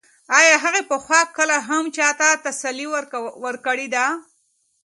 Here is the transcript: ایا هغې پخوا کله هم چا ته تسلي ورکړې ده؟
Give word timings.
ایا 0.39 0.55
هغې 0.63 0.81
پخوا 0.89 1.21
کله 1.37 1.57
هم 1.69 1.83
چا 1.97 2.09
ته 2.19 2.27
تسلي 2.45 2.85
ورکړې 3.45 3.87
ده؟ 3.95 4.05